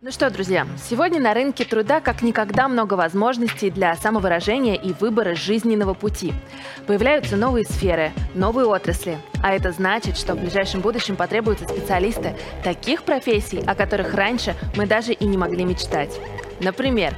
[0.00, 5.34] Ну что, друзья, сегодня на рынке труда как никогда много возможностей для самовыражения и выбора
[5.34, 6.32] жизненного пути.
[6.86, 9.18] Появляются новые сферы, новые отрасли.
[9.42, 14.86] А это значит, что в ближайшем будущем потребуются специалисты таких профессий, о которых раньше мы
[14.86, 16.20] даже и не могли мечтать.
[16.60, 17.16] Например,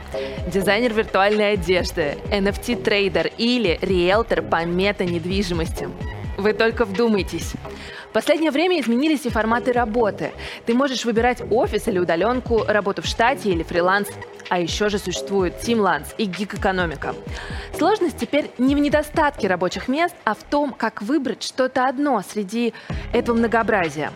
[0.51, 5.91] дизайнер виртуальной одежды, NFT-трейдер или риэлтор по мета-недвижимости.
[6.41, 7.53] Вы только вдумайтесь.
[8.09, 10.33] В последнее время изменились и форматы работы.
[10.65, 14.09] Ты можешь выбирать офис или удаленку, работу в штате или фриланс.
[14.49, 17.15] А еще же существует Teamlance и гик-экономика.
[17.77, 22.73] Сложность теперь не в недостатке рабочих мест, а в том, как выбрать что-то одно среди
[23.13, 24.11] этого многообразия.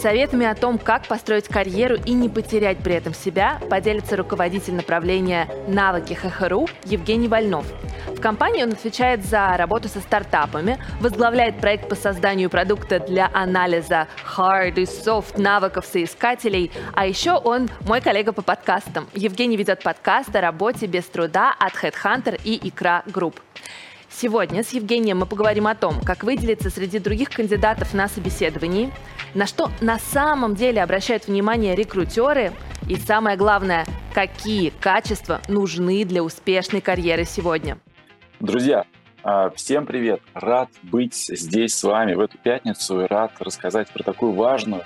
[0.00, 5.48] Советами о том, как построить карьеру и не потерять при этом себя, поделится руководитель направления
[5.68, 7.66] «Навыки hh.ru» Евгений Вольнов.
[8.08, 14.08] В компании он отвечает за работу со стартапами, возглавляет проект по созданию продукта для анализа
[14.36, 19.08] hard и soft навыков соискателей, а еще он мой коллега по подкастам.
[19.14, 23.40] Евгений ведет подкаст о работе без труда от Headhunter и Икра Group.
[24.14, 28.92] Сегодня с Евгением мы поговорим о том, как выделиться среди других кандидатов на собеседовании,
[29.34, 32.52] на что на самом деле обращают внимание рекрутеры
[32.88, 37.78] и самое главное, какие качества нужны для успешной карьеры сегодня.
[38.38, 38.84] Друзья,
[39.24, 40.20] а, всем привет!
[40.34, 44.82] Рад быть здесь с вами в эту пятницу и рад рассказать про такую важную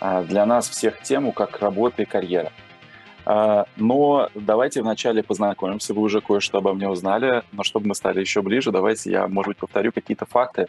[0.00, 2.52] а, для нас всех тему, как работа и карьера.
[3.32, 8.18] А, но давайте вначале познакомимся, вы уже кое-что обо мне узнали, но чтобы мы стали
[8.18, 10.66] еще ближе, давайте я, может быть, повторю какие-то факты.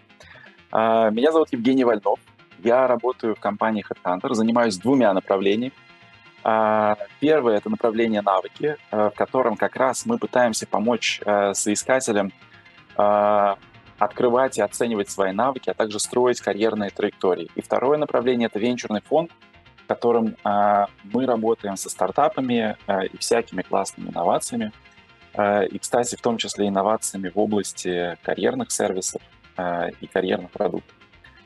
[0.72, 2.20] Меня зовут Евгений Вольнов,
[2.64, 5.74] я работаю в компании Headhunter, занимаюсь двумя направлениями.
[6.44, 11.20] А, первое– это направление навыки, в котором как раз мы пытаемся помочь
[11.54, 12.32] соискателям
[12.96, 13.58] а,
[13.98, 17.50] открывать и оценивать свои навыки, а также строить карьерные траектории.
[17.56, 19.32] И второе направление– это венчурный фонд,
[19.94, 24.72] котором а, мы работаем со стартапами э, и всякими классными инновациями.
[25.72, 29.22] И, кстати, в том числе инновациями в области карьерных сервисов
[30.02, 30.94] и карьерных продуктов.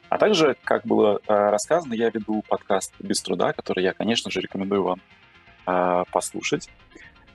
[0.09, 4.81] А также, как было рассказано, я веду подкаст «Без труда», который я, конечно же, рекомендую
[4.81, 6.67] вам послушать,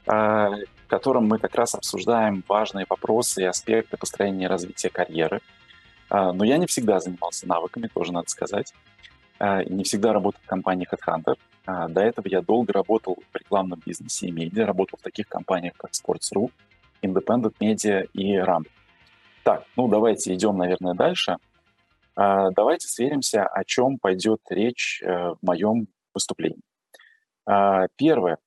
[0.05, 5.43] в котором мы как раз обсуждаем важные вопросы и аспекты построения и развития карьеры.
[6.11, 8.75] Но я не всегда занимался навыками, тоже надо сказать.
[9.41, 11.37] Э, не всегда работал в компании Headhunter.
[11.67, 15.75] Э, до этого я долго работал в рекламном бизнесе и медиа, работал в таких компаниях,
[15.77, 16.51] как Sports.ru,
[17.03, 18.65] Independent Media и RAM.
[19.43, 21.37] Так, ну давайте идем, наверное, дальше–
[22.17, 26.61] а, давайте сверимся, о чем пойдет речь э, в моем выступлении.
[27.97, 28.39] Первое.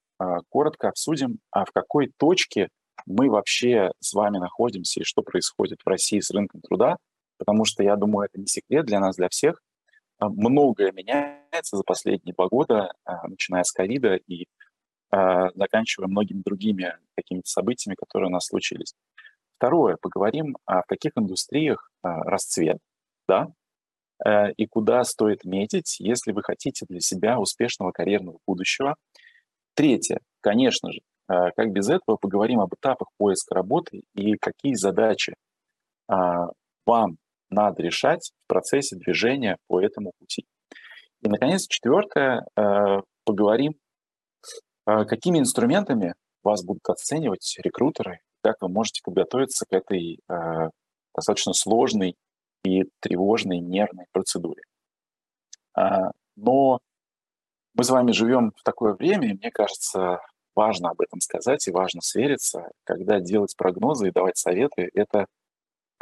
[0.50, 2.70] Коротко обсудим, а в какой точке
[3.06, 6.98] мы вообще с вами находимся и что происходит в России с рынком труда,
[7.38, 9.60] потому что, я думаю, это не секрет для нас, для всех.
[10.30, 12.94] Многое меняется за последние два года,
[13.28, 14.46] начиная с ковида и
[15.12, 18.96] заканчивая многими другими какими-то событиями, которые у нас случились.
[19.58, 22.80] Второе, поговорим, в каких индустриях расцвет,
[23.28, 23.54] да,
[24.26, 28.96] Э, и куда стоит метить, если вы хотите для себя успешного карьерного будущего.
[29.76, 35.36] Третье, конечно же, э, как без этого, поговорим об этапах поиска работы и какие задачи
[36.86, 37.18] вам
[37.54, 40.46] надо решать в процессе движения по этому пути.
[41.22, 43.76] И, наконец, четвертое, э, поговорим,
[44.86, 50.20] какими инструментами вас будут оценивать рекрутеры, как вы можете подготовиться к этой
[51.16, 52.18] достаточно сложной
[52.66, 54.64] и тревожной, нервной процедуре.
[56.36, 56.80] Но
[57.76, 60.20] мы с вами живем в такое время, и мне кажется,
[60.54, 64.90] важно об этом сказать и важно свериться, когда делать прогнозы и давать советы.
[64.94, 65.28] Это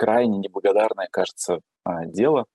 [0.01, 2.45] крайне неблагодарное, кажется, а, дело.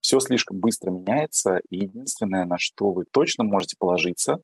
[0.00, 4.40] Все слишком быстро меняется, и единственное, на что вы точно можете положиться,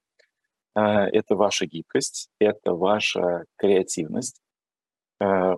[0.75, 4.41] а, это ваша гибкость, это ваша креативность,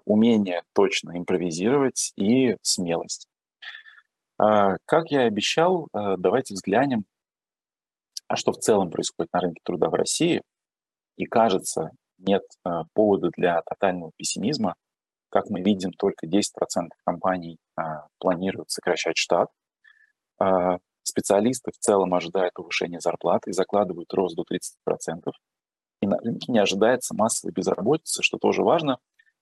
[0.04, 3.28] умение точно импровизировать и смелость.
[4.38, 7.04] А, как я и обещал, давайте взглянем,
[8.26, 10.42] а что в целом происходит на рынке труда в России.
[11.16, 12.42] И кажется, нет
[12.94, 14.74] повода для тотального пессимизма.
[15.30, 19.48] Как мы видим, только 10% компаний а, планируют сокращать штат.
[20.38, 25.30] А, специалисты в целом ожидают повышения зарплаты и закладывают рост до 30%.
[26.02, 28.98] И на рынке не ожидается массовой безработицы, что тоже важно,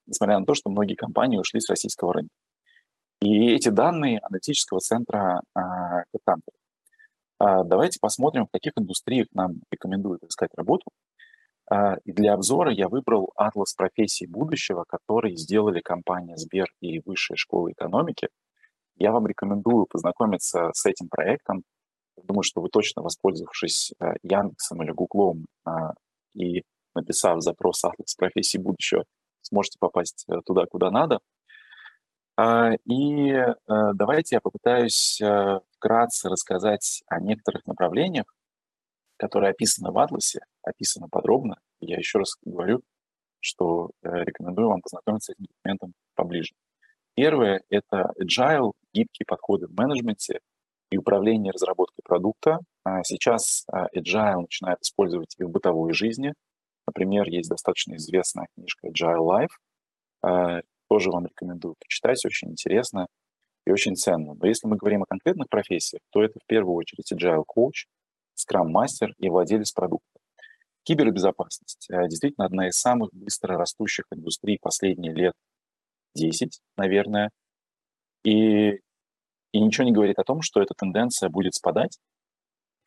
[0.07, 2.35] несмотря на то, что многие компании ушли с российского рынка.
[3.21, 6.05] И эти данные аналитического центра а,
[7.41, 10.85] А, давайте посмотрим, в каких индустриях нам рекомендуют искать работу.
[11.71, 17.71] А, для обзора я выбрал атлас профессий будущего, который сделали компания Сбер и Высшая школа
[17.71, 18.29] экономики.
[18.97, 21.63] Я вам рекомендую познакомиться с этим проектом.
[22.17, 25.47] Думаю, что вы точно, воспользовавшись э, Яндексом или Гуглом
[26.35, 26.63] и
[26.95, 29.05] написав запрос «Атлас профессий будущего»,
[29.43, 31.21] сможете попасть э, туда, куда надо.
[32.37, 33.55] А, и э,
[33.95, 35.21] давайте я попытаюсь
[35.77, 38.25] вкратце рассказать о некоторых направлениях,
[39.19, 41.59] которые описаны в Атласе, описаны подробно.
[41.81, 42.81] Я еще раз говорю,
[43.41, 46.55] что рекомендую вам познакомиться с этим документом поближе.
[47.15, 50.41] Первое— это agile, гибкие подходы в менеджменте
[50.91, 52.59] и управлении разработкой продукта.
[52.85, 56.35] А сейчас agile начинают использовать и в бытовой жизни—
[56.89, 60.27] Например, есть достаточно известная книжка Agile Life.
[60.27, 63.09] Э, тоже вам рекомендую почитать, очень интересно
[63.67, 64.33] и очень ценно.
[64.33, 67.85] Но если мы говорим о конкретных профессиях, то это в первую очередь Agile Coach,
[68.39, 70.18] Scrum Master и владелец продукта.
[70.85, 75.35] Кибербезопасность э, действительно одна из самых быстро растущих индустрий последние лет
[76.15, 77.31] 10, наверное.
[78.25, 78.81] И,
[79.53, 81.99] и ничего не говорит о том, что эта тенденция будет спадать.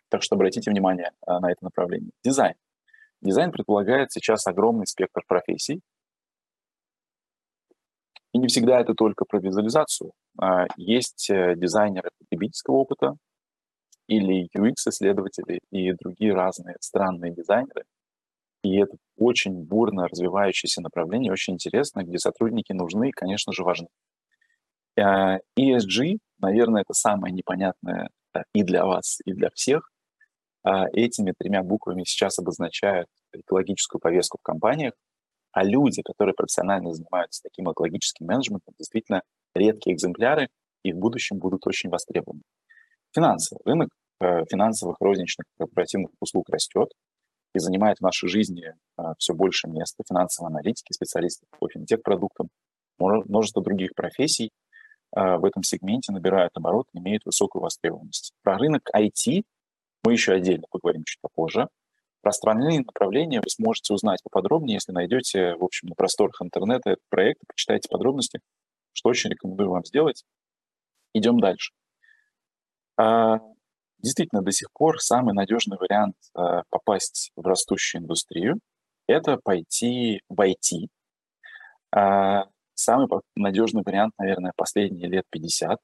[0.09, 2.11] Так что обратите внимание э, на это направление.
[2.23, 2.55] Дизайн.
[3.21, 5.81] Дизайн предполагает сейчас огромный спектр профессий.
[8.33, 10.11] И не всегда это только про визуализацию.
[10.39, 13.15] А, есть э, дизайнеры потребительского опыта
[14.11, 17.85] или UX-исследователи и другие разные странные дизайнеры.
[18.61, 23.87] И это очень бурно развивающееся направление, очень интересно, где сотрудники нужны и, конечно же, важны.
[24.99, 28.09] А, ESG, наверное, это самое непонятное
[28.53, 29.89] и для вас, и для всех,
[30.63, 34.93] а, этими тремя буквами сейчас обозначают экологическую повестку в компаниях,
[35.53, 39.21] а люди, которые профессионально занимаются таким экологическим менеджментом, действительно
[39.55, 40.49] редкие экземпляры
[40.83, 42.41] и в будущем будут очень востребованы.
[43.13, 43.57] Финансы.
[43.65, 43.89] Рынок
[44.49, 46.89] финансовых розничных корпоративных услуг растет
[47.53, 50.03] и занимает в нашей жизни э, все больше места.
[50.07, 52.49] Финансовые аналитики, специалисты по финтех-продуктам,
[52.97, 54.51] множество других профессий
[55.15, 58.33] э, в этом сегменте набирают оборот, имеют высокую востребованность.
[58.43, 59.43] Про рынок IT
[60.03, 61.67] мы еще отдельно поговорим чуть попозже.
[62.21, 67.03] Про остальные направления вы сможете узнать поподробнее, если найдете, в общем, на просторах интернета этот
[67.09, 68.39] проект, почитайте подробности,
[68.93, 70.23] что очень рекомендую вам сделать.
[71.13, 71.73] Идем дальше.
[74.01, 78.59] А, действительно, до сих пор самый надежный вариант а, попасть в растущую индустрию–
[79.07, 80.87] это пойти в IT.
[81.95, 85.79] А, самый надежный вариант, наверное, последние лет 50.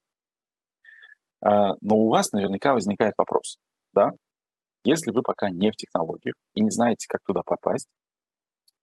[1.39, 3.57] Но у вас наверняка возникает вопрос–
[3.93, 4.11] да,
[4.83, 7.87] если вы пока не в технологиях и не знаете, как туда попасть,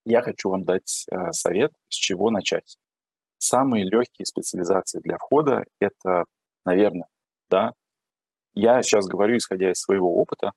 [0.05, 2.77] я хочу вам дать э, совет, с чего начать.
[3.39, 6.25] Самые легкие специализации для входа— это,
[6.65, 7.09] наверное,
[7.51, 7.73] да,
[8.55, 10.53] я сейчас говорю, исходя из своего опыта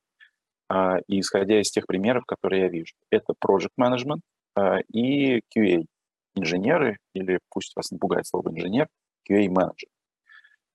[0.69, 2.93] э, и исходя из тех примеров, которые я вижу.
[3.09, 4.21] Это project management
[4.55, 5.85] э, и QA.
[6.35, 8.87] Инженеры, или пусть вас не пугает слово инженер,
[9.27, 9.89] QA-менеджер.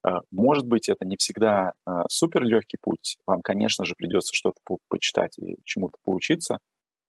[0.04, 1.72] А, может быть, это не всегда
[2.08, 3.16] супер легкий путь.
[3.26, 4.58] Вам, конечно же, придется что-то
[4.88, 6.58] почитать и чему-то поучиться,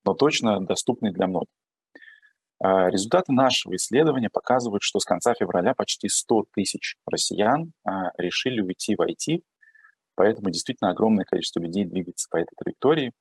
[0.05, 1.49] но точно доступный для многих.
[2.61, 7.73] Результаты нашего исследования показывают, что с конца февраля почти 100 тысяч россиян
[8.19, 9.41] решили уйти в IT,
[10.15, 13.11] поэтому действительно огромное количество людей двигается по этой траектории.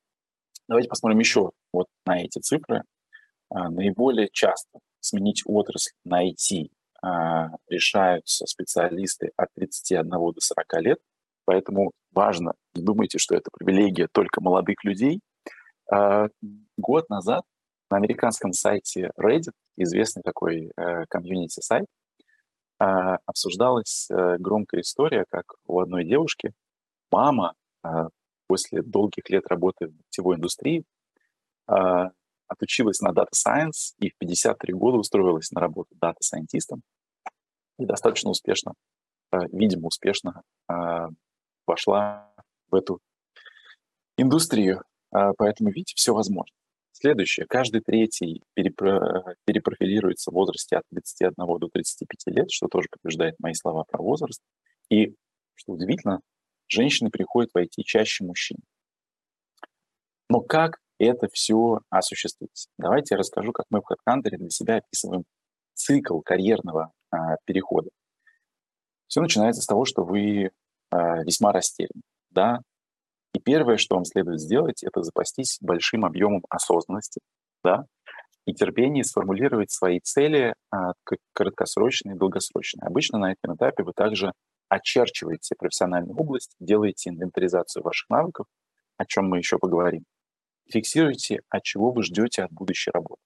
[0.68, 2.82] Давайте посмотрим еще вот на эти цифры.
[3.50, 6.70] Наиболее часто сменить отрасль на IT
[7.02, 10.98] а, решаются специалисты от 31 до 40 лет,
[11.44, 15.20] поэтому важно, не думайте, что это привилегия только молодых людей.
[15.90, 16.28] А,
[16.76, 17.42] год назад
[17.90, 21.86] на американском сайте Reddit, известный такой э, комьюнити-сайт,
[22.78, 26.52] а, обсуждалась э, громкая история, как у одной девушки
[27.12, 27.54] мама
[28.48, 30.84] после долгих лет работы в сетевой индустрии
[32.52, 36.82] отучилась на Data Science и в 53 года устроилась на работу data scientist ом
[37.78, 38.74] и достаточно успешно,
[39.32, 41.08] э, видимо, успешно э,
[41.66, 42.32] вошла
[42.70, 43.00] в эту
[44.16, 44.82] индустрию.
[45.14, 46.54] Э, поэтому, видите, все возможно.
[46.92, 47.46] Следующее.
[47.46, 53.54] Каждый третий перепро- перепрофилируется в возрасте от 31 до 35 лет, что тоже подтверждает мои
[53.54, 54.40] слова про возраст.
[54.90, 55.14] И,
[55.54, 56.20] что удивительно,
[56.72, 58.58] женщины приходят войти чаще мужчин.
[60.28, 62.68] Но как это все осуществить?
[62.78, 65.24] Давайте я расскажу, как мы в HeadHunter для себя описываем
[65.74, 67.90] цикл карьерного а, перехода.
[69.08, 70.50] Все начинается с того, что вы
[70.90, 72.60] а, весьма растеряны, да,
[73.34, 77.20] и первое, что вам следует сделать, это запастись большим объемом осознанности,
[77.64, 77.86] да,
[78.46, 80.92] и терпение сформулировать свои цели а,
[81.32, 82.86] краткосрочные и долгосрочные.
[82.86, 84.32] Обычно на этом этапе вы также
[84.72, 88.46] очерчиваете профессиональную область, делаете инвентаризацию ваших навыков,
[88.96, 90.04] о чем мы еще поговорим.
[90.70, 93.20] Фиксируйте, от чего вы ждете от будущей работы.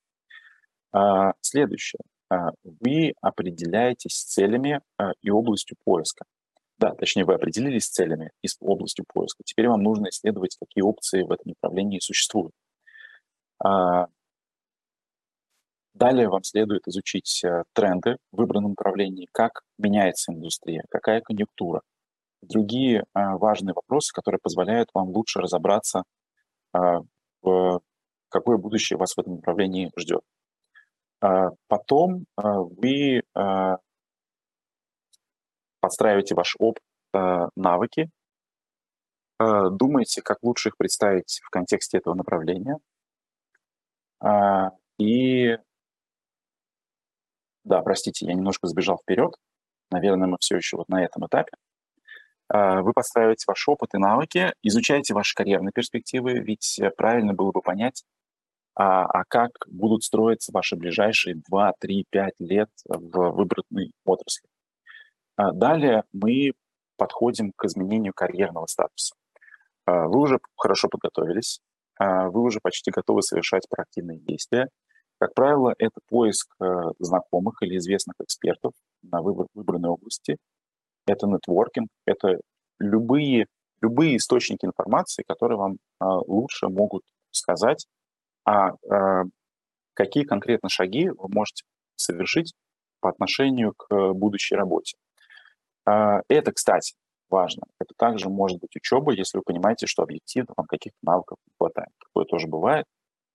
[0.92, 2.00] А, следующее.
[2.30, 6.24] А, вы определяетесь с целями а, и областью поиска.
[6.78, 9.42] Да, точнее, вы определились с целями и с областью поиска.
[9.44, 12.52] Теперь вам нужно исследовать, какие опции в этом направлении существуют.
[15.96, 21.80] Далее вам следует изучить э, тренды в выбранном направлении, как меняется индустрия, какая конъюнктура,
[22.42, 26.02] другие важные вопросы, которые позволяют вам лучше разобраться,
[26.72, 27.80] в
[28.28, 30.20] какое будущее вас в этом направлении ждет.
[31.66, 33.22] Потом вы
[35.80, 36.82] подстраиваете ваш опыт,
[37.56, 38.10] навыки,
[39.40, 42.78] думаете, как лучше их представить в контексте этого направления.
[44.98, 45.56] И
[47.66, 49.34] да, простите, я немножко сбежал вперед.
[49.90, 51.52] Наверное, мы все еще вот на этом этапе.
[52.48, 57.60] Вы подстраиваете ваш опыт и навыки, изучаете ваши карьерные перспективы, ведь э, правильно было бы
[57.60, 58.04] понять,
[58.76, 64.48] а, а как будут строиться ваши ближайшие 2, 3, 5 лет в выбранной отрасли.
[65.34, 66.52] А далее мы
[66.96, 69.16] подходим к изменению карьерного статуса.
[69.86, 71.60] А, вы уже хорошо подготовились,
[71.98, 74.68] вы уже почти готовы совершать проактивные действия.
[75.18, 76.64] Как правило, это поиск э,
[76.98, 80.36] знакомых или известных экспертов на выбор, выбранной области.
[81.06, 82.40] Это нетворкинг, это
[82.78, 83.46] любые,
[83.80, 87.86] любые источники информации, которые вам лучше могут сказать,
[88.44, 89.24] а э,
[89.94, 91.64] какие конкретно шаги вы можете
[91.96, 92.52] совершить
[93.00, 94.96] по отношению к будущей работе.
[95.86, 96.94] Э, это, кстати,
[97.30, 97.64] важно.
[97.80, 101.90] Это также может быть учеба, если вы понимаете, что объективно вам каких-то навыков не хватает.
[101.98, 102.86] Такое тоже бывает.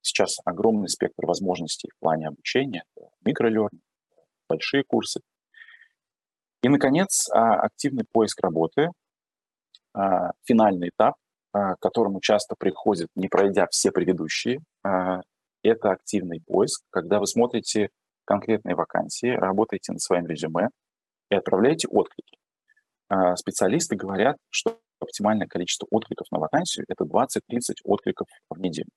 [0.01, 2.84] Сейчас огромный спектр возможностей в плане обучения,
[3.24, 3.81] микролернинг,
[4.50, 5.22] большие курсы.
[6.63, 8.89] И, наконец, а, активный поиск работы,
[9.93, 11.15] а, финальный этап,
[11.53, 14.60] а, к которому часто приходит, не пройдя все предыдущие,
[15.63, 17.89] это активный поиск, когда вы смотрите
[18.25, 20.70] конкретные вакансии, работаете над своим резюме
[21.29, 22.38] и отправляете отклики.
[23.36, 28.89] Специалисты говорят, что оптимальное количество откликов на вакансию– это 20-30 откликов в неделю.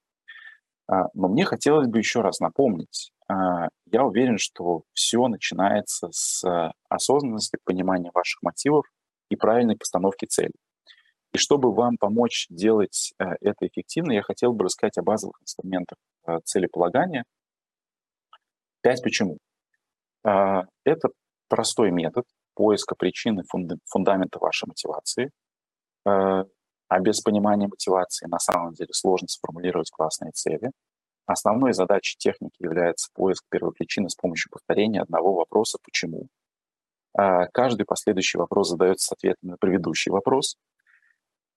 [0.88, 8.10] Но мне хотелось бы еще раз напомнить, я уверен, что все начинается с осознанности, понимания
[8.12, 8.84] ваших мотивов
[9.30, 10.54] и правильной постановки целей.
[11.32, 15.98] И чтобы вам помочь делать это эффективно, я хотел бы рассказать о базовых инструментах
[16.44, 17.24] целеполагания.
[18.82, 19.38] Пять почему.
[20.22, 21.08] Это
[21.48, 22.24] простой метод
[22.54, 23.42] поиска причины
[23.86, 25.30] фундамента вашей мотивации.
[26.88, 30.70] А без понимания мотивации на самом деле сложно сформулировать классные цели.
[31.26, 36.28] Основной задачей техники является поиск первопричины с помощью повторения одного вопроса «почему?».
[37.16, 40.56] Каждый последующий вопрос задается с ответом на предыдущий вопрос–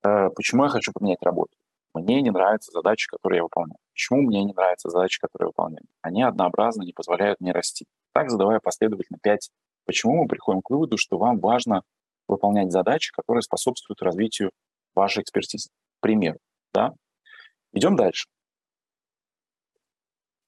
[0.03, 1.51] Э, почему я хочу поменять работу?
[1.93, 3.79] Мне не нравятся задачи, которые я выполняю.
[3.93, 5.85] Почему мне не нравятся задачи, которые я выполняю?
[6.01, 7.85] Они однообразно не позволяют мне расти.
[8.13, 9.49] Так, задавая последовательно 5
[9.85, 11.81] почему, мы приходим к выводу, что вам важно
[12.27, 14.51] выполнять задачи, которые способствуют развитию
[14.97, 15.69] вашей экспертизы.
[15.69, 16.39] К примеру,
[16.73, 16.93] да?
[17.73, 18.27] Идем дальше.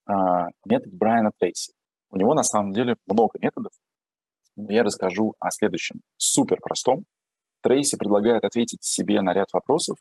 [0.06, 1.72] А, метод Брайана Трейси.
[2.10, 3.72] У него на самом деле много методов.
[4.56, 7.04] Я расскажу о следующем супер простом,
[7.62, 9.98] Трейси предлагает ответить себе на ряд вопросов.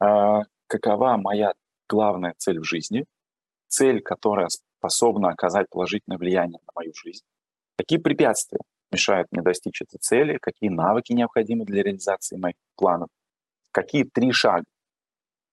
[0.00, 1.52] А, какова моя
[1.88, 3.04] главная цель в жизни?
[3.68, 7.24] Цель, которая способна оказать положительное влияние на мою жизнь.
[7.76, 10.38] Какие препятствия мешают мне достичь этой цели?
[10.40, 13.08] Какие навыки необходимы для реализации моих планов?
[13.78, 14.64] Какие три шага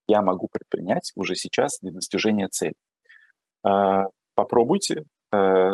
[0.07, 2.73] я могу предпринять уже сейчас для достижения цели?
[3.63, 5.73] А, попробуйте, а,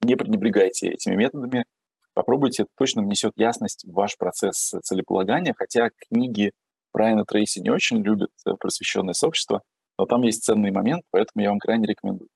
[0.00, 1.66] не пренебрегайте этими методами,
[2.14, 6.52] Попробуйте, это точно внесет ясность в ваш процесс целеполагания, хотя книги
[6.92, 9.62] Брайана Трейси не очень любят э, просвещенное сообщество,
[9.98, 12.30] но там есть ценный момент, поэтому я вам крайне рекомендую.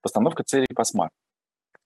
[0.00, 1.10] Постановка целей по SMART.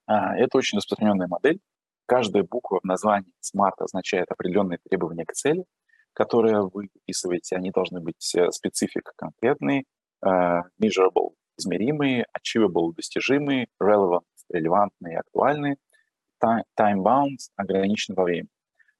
[0.07, 1.59] А, это очень распространенная модель.
[2.07, 5.64] Каждая буква в названии SMART означает определенные требования к цели,
[6.12, 7.57] которые вы выписываете.
[7.57, 9.85] Они должны быть э, специфик конкретные,
[10.25, 15.76] uh, measurable– измеримые, achievable– достижимые, relevant– релевантные актуальные–
[16.78, 18.49] time-bound, ограничен во времени.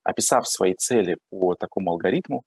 [0.05, 2.45] Описав свои цели по такому алгоритму,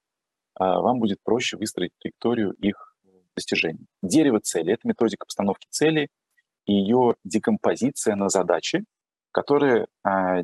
[0.58, 2.96] а, вам будет проще выстроить траекторию их
[3.36, 3.86] достижения.
[4.02, 6.08] Дерево цели– это методика постановки цели
[6.66, 8.86] и ее декомпозиция на задачи,
[9.32, 9.88] которые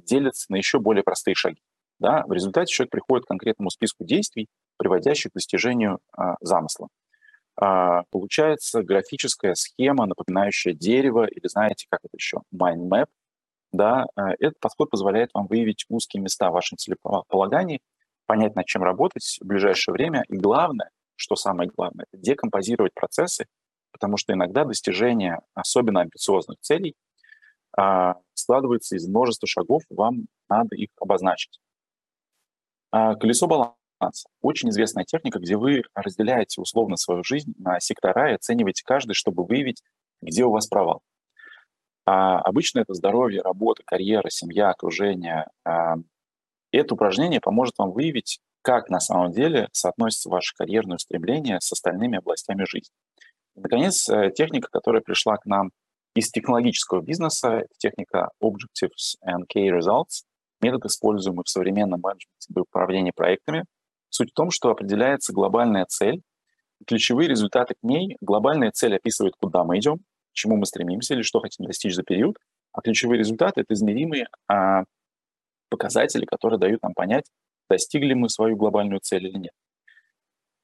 [0.06, 1.62] делятся на еще более простые шаги.
[2.02, 2.24] Да?
[2.28, 6.88] В результате человек приходит к конкретному списку действий, приводящих к достижению а, замысла.
[7.56, 13.06] А, получается графическая схема, напоминающая дерево, или знаете, как это еще, mind map,
[13.72, 17.80] да, э, этот подход позволяет вам выявить узкие места в вашем целеполагании,
[18.26, 23.46] понять, над чем работать в ближайшее время, и главное, что самое главное, это декомпозировать процессы,
[23.92, 26.96] потому что иногда достижение особенно амбициозных целей
[27.78, 31.60] а, складывается из множества шагов, вам надо их обозначить.
[32.92, 34.28] А, колесо баланса.
[34.42, 39.46] Очень известная техника, где вы разделяете условно свою жизнь на сектора и оцениваете каждый, чтобы
[39.46, 39.82] выявить,
[40.22, 41.02] где у вас провал.
[42.06, 45.48] А обычно это здоровье, работа, карьера, семья, окружение.
[45.64, 45.96] А,
[46.72, 52.18] это упражнение поможет вам выявить, как на самом деле соотносится ваше карьерное устремление с остальными
[52.18, 52.94] областями жизни.
[53.56, 55.72] Наконец, э, техника, которая пришла к нам
[56.16, 60.24] из технологического бизнеса, это техника Objectives and Key Results,
[60.62, 63.66] метод, используемый в современном менеджменте для управления проектами.
[64.10, 66.22] Суть в том, что определяется глобальная цель,
[66.86, 68.18] ключевые результаты к ней.
[68.22, 72.04] Глобальная цель описывает, куда мы идем, к чему мы стремимся или что хотим достичь за
[72.04, 72.38] период,
[72.74, 74.84] а ключевые результаты— это измеримые а,
[75.70, 77.26] показатели, которые дают нам понять,
[77.70, 79.54] достигли мы свою глобальную цель или нет.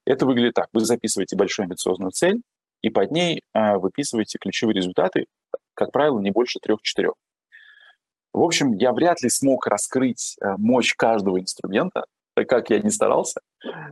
[0.06, 0.68] Это выглядит так.
[0.74, 2.42] Вы записываете большую амбициозную цель,
[2.82, 5.25] и под ней а, выписываете ключевые результаты,
[5.74, 7.13] как правило, не больше трех-четырех.
[8.38, 13.41] В общем, я вряд ли смог раскрыть э, мощь каждого инструмента, как я не старался,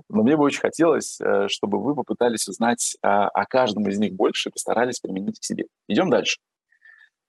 [0.07, 4.49] но мне бы очень хотелось, э, чтобы вы попытались узнать о каждом из них больше
[4.49, 5.65] и постарались применить к себе.
[5.87, 6.37] Идем дальше.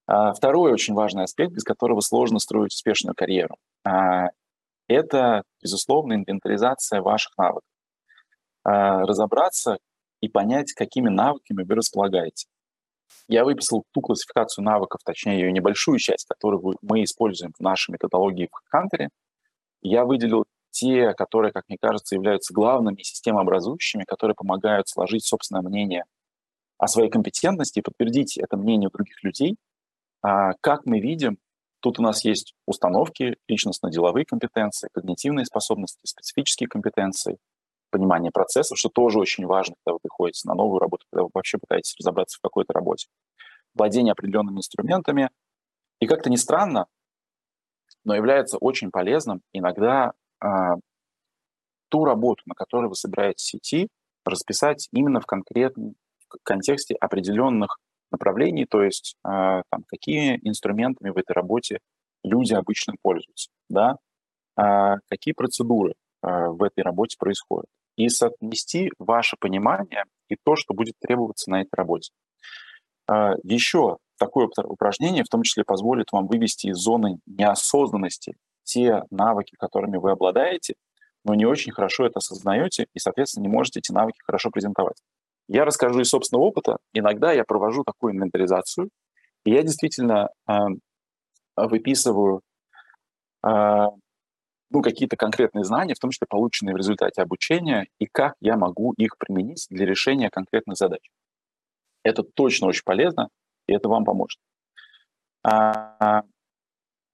[0.06, 4.26] А, второй очень важный аспект, без которого сложно строить успешную карьеру, а,
[4.86, 7.68] это, безусловно, инвентаризация ваших навыков.
[8.62, 9.78] Разобраться
[10.20, 12.46] и понять, какими навыками вы располагаете.
[13.28, 18.48] Я выписал ту классификацию навыков, точнее ее небольшую часть, которую мы используем в нашей методологии
[18.50, 19.08] в Хантере.
[19.82, 26.04] Я выделил те, которые, как мне кажется, являются главными системообразующими, которые помогают сложить собственное мнение
[26.78, 29.56] о своей компетентности и подтвердить это мнение других людей.
[30.22, 31.38] А, как мы видим,
[31.80, 37.38] тут у нас есть установки, личностно-деловые компетенции, когнитивные способности, специфические компетенции,
[37.96, 41.56] понимание процессов, что тоже очень важно, когда вы приходите на новую работу, когда вы вообще
[41.58, 43.08] пытаетесь разобраться в какой-то работе.
[43.74, 45.30] Владение определенными инструментами.
[46.00, 46.86] И как-то не странно,
[48.04, 50.12] но является очень полезным иногда
[50.44, 50.46] э,
[51.88, 53.88] ту работу, на которой вы собираетесь идти,
[54.26, 55.94] расписать именно в конкретном
[56.28, 57.78] в контексте определенных
[58.10, 61.78] направлений, то есть э, там, какими инструментами в этой работе
[62.24, 63.96] люди обычно пользуются, да,
[64.60, 70.74] э, какие процедуры э, в этой работе происходят и соотнести ваше понимание и то, что
[70.74, 72.12] будет требоваться на этой работе.
[73.08, 79.54] А, Еще такое упражнение в том числе позволит вам вывести из зоны неосознанности те навыки,
[79.58, 80.74] которыми вы обладаете,
[81.24, 84.96] но не очень хорошо это осознаете и, соответственно, не можете эти навыки хорошо презентовать.
[85.48, 86.78] Я расскажу из собственного опыта.
[86.92, 88.90] Иногда я провожу такую инвентаризацию,
[89.44, 90.54] и я действительно э,
[91.56, 92.40] выписываю
[93.46, 93.86] э,
[94.70, 98.92] ну, какие-то конкретные знания, в том числе полученные в результате обучения, и как я могу
[98.94, 101.10] их применить для решения конкретных задач.
[102.02, 103.28] Это точно очень полезно,
[103.66, 104.38] и это вам поможет.
[105.42, 106.22] А,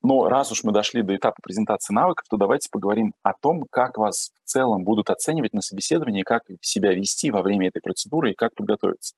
[0.03, 3.99] но раз уж мы дошли до этапа презентации навыков, то давайте поговорим о том, как
[3.99, 8.35] вас в целом будут оценивать на собеседовании, как себя вести во время этой процедуры и
[8.35, 9.15] как подготовиться.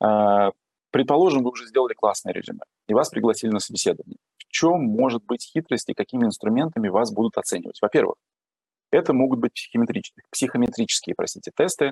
[0.00, 0.50] А,
[0.90, 4.18] предположим, вы уже сделали классное резюме, и вас пригласили на собеседование
[4.54, 7.78] чем может быть хитрость и какими инструментами вас будут оценивать?
[7.82, 8.14] Во-первых,
[8.92, 11.90] это могут быть психометрические, психометрические простите, тесты,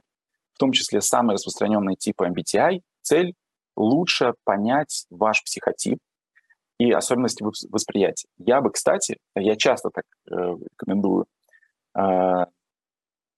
[0.55, 2.83] в том числе самые распространенные типы MBTI.
[3.03, 3.35] Цель–
[3.77, 5.98] лучше понять ваш психотип
[6.79, 8.29] и особенности восприятия.
[8.38, 11.27] Я бы, кстати, я часто так э, рекомендую
[11.98, 12.44] э,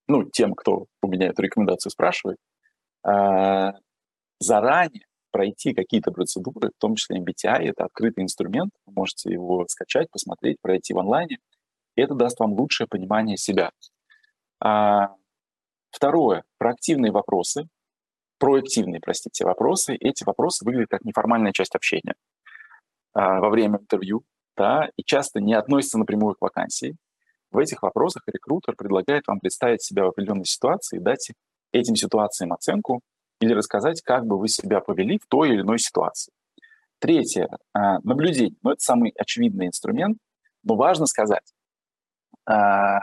[0.07, 2.37] ну, тем, кто у меня эту рекомендацию спрашивает,
[3.09, 3.73] э,
[4.39, 10.09] заранее пройти какие-то процедуры, в том числе MBTI, это открытый инструмент, вы можете его скачать,
[10.09, 11.39] посмотреть, пройти в онлайне,
[11.97, 13.73] и это даст вам лучшее понимание себя.
[14.61, 15.09] А,
[15.91, 17.67] второе, проактивные вопросы,
[18.39, 19.97] проактивные, простите, вопросы.
[19.97, 22.15] Эти вопросы выглядят как неформальная часть общения
[23.13, 24.23] а, во время интервью,
[24.57, 26.97] да, и часто не относятся напрямую к вакансии.
[27.51, 31.33] В этих вопросах рекрутер предлагает вам представить себя в определенной ситуации и дать
[31.73, 33.01] этим ситуациям оценку,
[33.41, 36.33] или рассказать, как бы вы себя повели в той или иной ситуации.
[36.99, 38.57] Третье а,– наблюдение.
[38.63, 40.19] Ну, это самый очевидный инструмент,
[40.63, 41.53] но важно сказать,
[42.47, 43.01] а,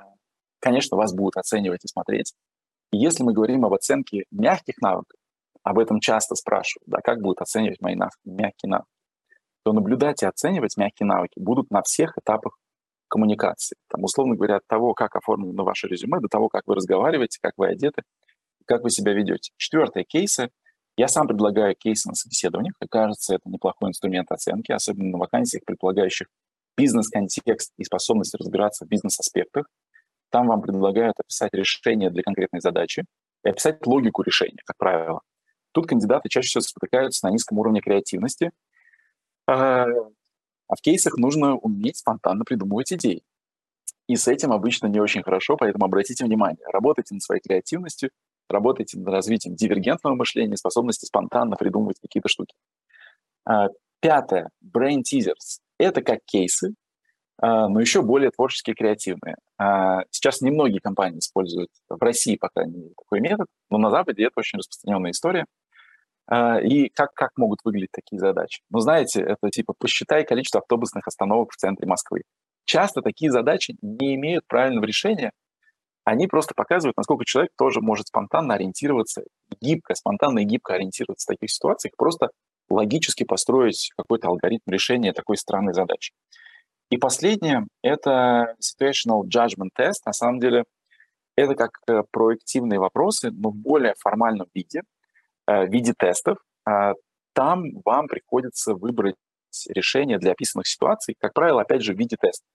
[0.60, 2.34] конечно, вас будут оценивать и смотреть.
[2.91, 5.17] И если мы говорим об оценке мягких навыков,
[5.63, 8.89] об этом часто спрашивают, да, как будут оценивать мои навыки, мягкие навыки,
[9.63, 12.58] то наблюдать и оценивать мягкие навыки будут на всех этапах
[13.08, 13.76] коммуникации.
[13.89, 17.54] Там, условно говоря, от того, как оформлено ваше резюме, до того, как вы разговариваете, как
[17.58, 18.04] вы одеты,
[18.65, 19.52] как вы себя ведете.
[19.58, 20.50] Четвертое, кейсы.
[20.97, 22.76] Я сам предлагаю кейсы на собеседованиях.
[22.80, 26.28] Мне кажется, это неплохой инструмент оценки, особенно на вакансиях, предполагающих
[26.78, 29.67] бизнес-контекст и способность разбираться в бизнес-аспектах.
[30.30, 33.06] Там вам предлагают описать решение для конкретной задачи
[33.43, 35.21] и описать логику решения, как правило.
[35.74, 38.52] Тут кандидаты чаще всего спотыкаются на низком уровне креативности,
[39.47, 43.24] а, а в кейсах нужно уметь спонтанно придумывать идеи.
[44.08, 48.10] И с этим обычно не очень хорошо, поэтому обратите внимание, работайте над своей креативностью,
[48.52, 52.56] работайте над развитием дивергентного мышления, способности спонтанно придумывать какие-то штуки.
[53.46, 53.68] А,
[54.00, 54.50] пятое.
[54.64, 55.60] Brain teasers.
[55.78, 56.74] Это как кейсы,
[57.42, 59.36] а, но еще более творческие, креативные.
[60.10, 64.34] Сейчас немногие компании используют, в России, по крайней мере, такой метод, но на Западе это
[64.38, 65.46] очень распространенная история.
[66.28, 68.62] А, и как, как могут выглядеть такие задачи?
[68.70, 72.22] Ну, знаете, это типа посчитай количество автобусных остановок в центре Москвы.
[72.64, 75.32] Часто такие задачи не имеют правильного решения,
[76.04, 79.24] они просто показывают, насколько человек тоже может спонтанно ориентироваться,
[79.62, 82.30] гибко, спонтанно и гибко ориентироваться в таких ситуациях, просто
[82.70, 86.14] логически построить какой-то алгоритм решения такой странной задачи.
[86.90, 90.02] И последнее— это situational judgment test.
[90.06, 90.66] На самом деле
[91.36, 94.84] это как э, проективные вопросы, но в более формальном виде,
[95.48, 96.38] Э, в виде тестов.
[96.66, 96.94] А,
[97.34, 99.16] там вам приходится выбрать
[99.70, 102.46] решение для описанных ситуаций, как правило, опять же, в виде теста.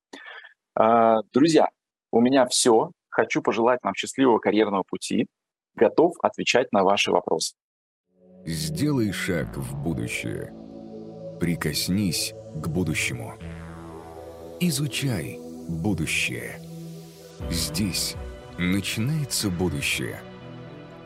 [0.75, 1.69] А, друзья,
[2.13, 2.93] у меня все.
[3.17, 5.27] Хочу пожелать нам счастливого карьерного пути.
[5.75, 7.55] Готов отвечать на ваши вопросы.
[8.45, 10.53] Сделай шаг в будущее.
[11.41, 13.33] Прикоснись к будущему.
[14.61, 16.61] Изучай будущее.
[17.51, 18.17] Здесь
[18.59, 20.21] начинается будущее.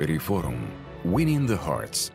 [0.00, 0.66] Реформ
[1.04, 2.12] Winning the Hearts